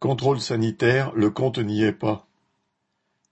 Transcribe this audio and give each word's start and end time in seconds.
Contrôle 0.00 0.40
sanitaire, 0.40 1.12
le 1.16 1.28
compte 1.28 1.58
n'y 1.58 1.82
est 1.82 1.92
pas. 1.92 2.28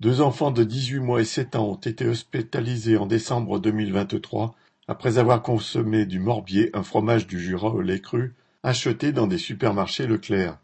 Deux 0.00 0.20
enfants 0.20 0.50
de 0.50 0.64
dix-huit 0.64 0.98
mois 0.98 1.20
et 1.20 1.24
sept 1.24 1.54
ans 1.54 1.68
ont 1.68 1.76
été 1.76 2.08
hospitalisés 2.08 2.96
en 2.96 3.06
décembre 3.06 3.60
2023 3.60 4.56
après 4.88 5.18
avoir 5.18 5.42
consommé 5.42 6.06
du 6.06 6.18
morbier, 6.18 6.70
un 6.74 6.82
fromage 6.82 7.28
du 7.28 7.38
Jura 7.38 7.68
au 7.68 7.82
lait 7.82 8.00
cru, 8.00 8.34
acheté 8.64 9.12
dans 9.12 9.28
des 9.28 9.38
supermarchés 9.38 10.08
Leclerc. 10.08 10.58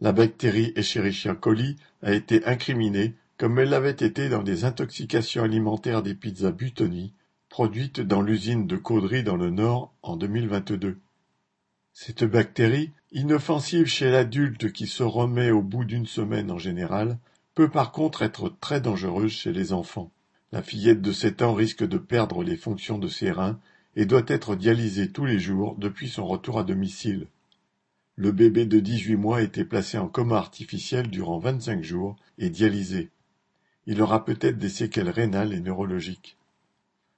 La 0.00 0.12
bactérie 0.12 0.72
Escherichia 0.76 1.34
coli 1.34 1.74
a 2.02 2.12
été 2.12 2.44
incriminée 2.46 3.14
comme 3.38 3.58
elle 3.58 3.70
l'avait 3.70 3.90
été 3.90 4.28
dans 4.28 4.44
des 4.44 4.64
intoxications 4.64 5.42
alimentaires 5.42 6.02
des 6.04 6.14
pizzas 6.14 6.52
Butoni, 6.52 7.12
produites 7.48 8.00
dans 8.00 8.22
l'usine 8.22 8.68
de 8.68 8.76
Caudry 8.76 9.24
dans 9.24 9.36
le 9.36 9.50
Nord 9.50 9.92
en 10.02 10.16
2022. 10.16 10.96
Cette 11.92 12.24
bactérie, 12.24 12.92
inoffensive 13.12 13.86
chez 13.86 14.10
l'adulte 14.10 14.72
qui 14.72 14.86
se 14.86 15.02
remet 15.02 15.50
au 15.50 15.62
bout 15.62 15.84
d'une 15.84 16.06
semaine 16.06 16.50
en 16.50 16.58
général, 16.58 17.18
peut 17.54 17.70
par 17.70 17.90
contre 17.92 18.22
être 18.22 18.54
très 18.60 18.80
dangereuse 18.80 19.32
chez 19.32 19.52
les 19.52 19.72
enfants. 19.72 20.12
La 20.52 20.62
fillette 20.62 21.02
de 21.02 21.12
sept 21.12 21.42
ans 21.42 21.54
risque 21.54 21.86
de 21.86 21.98
perdre 21.98 22.42
les 22.42 22.56
fonctions 22.56 22.98
de 22.98 23.08
ses 23.08 23.30
reins 23.30 23.58
et 23.96 24.06
doit 24.06 24.24
être 24.26 24.54
dialysée 24.54 25.10
tous 25.10 25.24
les 25.24 25.38
jours 25.38 25.76
depuis 25.76 26.08
son 26.08 26.26
retour 26.26 26.58
à 26.58 26.64
domicile. 26.64 27.26
Le 28.16 28.32
bébé 28.32 28.66
de 28.66 28.80
dix-huit 28.80 29.16
mois 29.16 29.38
a 29.38 29.42
été 29.42 29.64
placé 29.64 29.96
en 29.96 30.08
coma 30.08 30.36
artificiel 30.36 31.08
durant 31.08 31.38
vingt-cinq 31.38 31.82
jours 31.82 32.16
et 32.36 32.50
dialysé. 32.50 33.10
Il 33.86 34.02
aura 34.02 34.24
peut-être 34.24 34.58
des 34.58 34.68
séquelles 34.68 35.10
rénales 35.10 35.54
et 35.54 35.60
neurologiques. 35.60 36.36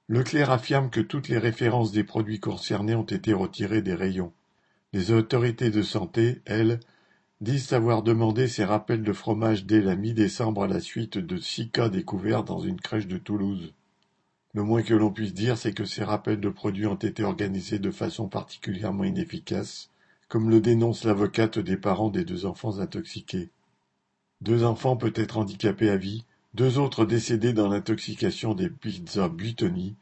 Leclerc 0.08 0.50
affirme 0.50 0.90
que 0.90 1.00
toutes 1.00 1.28
les 1.28 1.38
références 1.38 1.92
des 1.92 2.04
produits 2.04 2.40
concernés 2.40 2.94
ont 2.94 3.02
été 3.02 3.32
retirées 3.32 3.82
des 3.82 3.94
rayons. 3.94 4.32
Les 4.92 5.12
autorités 5.12 5.70
de 5.70 5.82
santé, 5.82 6.42
elles, 6.46 6.80
disent 7.40 7.72
avoir 7.72 8.02
demandé 8.02 8.48
ces 8.48 8.64
rappels 8.64 9.04
de 9.04 9.12
fromage 9.12 9.64
dès 9.64 9.80
la 9.80 9.94
mi-décembre 9.94 10.64
à 10.64 10.68
la 10.68 10.80
suite 10.80 11.16
de 11.16 11.36
six 11.36 11.70
cas 11.70 11.88
découverts 11.88 12.42
dans 12.42 12.58
une 12.58 12.80
crèche 12.80 13.06
de 13.06 13.16
Toulouse. 13.16 13.72
Le 14.52 14.64
moins 14.64 14.82
que 14.82 14.94
l'on 14.94 15.12
puisse 15.12 15.32
dire, 15.32 15.56
c'est 15.56 15.72
que 15.72 15.84
ces 15.84 16.02
rappels 16.02 16.40
de 16.40 16.48
produits 16.48 16.86
ont 16.86 16.96
été 16.96 17.22
organisés 17.22 17.78
de 17.78 17.92
façon 17.92 18.28
particulièrement 18.28 19.04
inefficace, 19.04 19.90
comme 20.28 20.50
le 20.50 20.60
dénonce 20.60 21.04
l'avocate 21.04 21.60
des 21.60 21.76
parents 21.76 22.10
des 22.10 22.24
deux 22.24 22.44
enfants 22.44 22.80
intoxiqués. 22.80 23.50
Deux 24.40 24.64
enfants 24.64 24.96
peut-être 24.96 25.38
handicapés 25.38 25.90
à 25.90 25.96
vie, 25.96 26.24
deux 26.54 26.78
autres 26.78 27.04
décédés 27.04 27.52
dans 27.52 27.68
l'intoxication 27.68 28.54
des 28.54 28.68
pizzas 28.68 29.28
Butoni, 29.28 29.94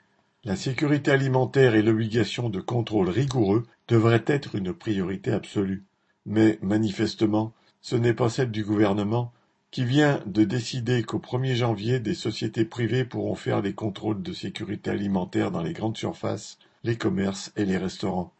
la 0.49 0.57
sécurité 0.57 1.11
alimentaire 1.11 1.75
et 1.75 1.83
l'obligation 1.83 2.49
de 2.49 2.59
contrôle 2.59 3.11
rigoureux 3.11 3.67
devraient 3.87 4.25
être 4.27 4.55
une 4.55 4.73
priorité 4.73 5.31
absolue. 5.31 5.85
Mais, 6.25 6.59
manifestement, 6.63 7.53
ce 7.83 7.97
n'est 7.97 8.15
pas 8.15 8.31
celle 8.31 8.51
du 8.51 8.65
gouvernement, 8.65 9.31
qui 9.71 9.85
vient 9.85 10.23
de 10.25 10.45
décider 10.45 11.03
qu'au 11.03 11.19
1er 11.19 11.55
janvier, 11.55 12.01
des 12.01 12.15
sociétés 12.15 12.65
privées 12.65 13.05
pourront 13.05 13.35
faire 13.35 13.61
les 13.61 13.75
contrôles 13.75 14.23
de 14.23 14.33
sécurité 14.33 14.89
alimentaire 14.89 15.51
dans 15.51 15.63
les 15.63 15.75
grandes 15.75 15.99
surfaces, 15.99 16.59
les 16.83 16.97
commerces 16.97 17.53
et 17.57 17.67
les 17.67 17.77
restaurants. 17.77 18.33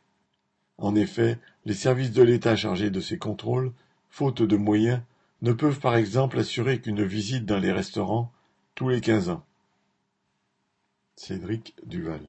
En 0.79 0.95
effet, 0.95 1.37
les 1.67 1.75
services 1.75 2.13
de 2.13 2.23
l'État 2.23 2.57
chargés 2.57 2.89
de 2.89 3.01
ces 3.01 3.19
contrôles, 3.19 3.71
faute 4.09 4.41
de 4.41 4.57
moyens, 4.57 5.03
ne 5.43 5.53
peuvent 5.53 5.81
par 5.81 5.95
exemple 5.95 6.39
assurer 6.39 6.81
qu'une 6.81 7.05
visite 7.05 7.45
dans 7.45 7.59
les 7.59 7.71
restaurants 7.71 8.33
tous 8.75 8.89
les 8.89 9.03
quinze 9.03 9.29
ans. 9.29 9.45
Cédric 11.19 11.75
Duval 11.85 12.21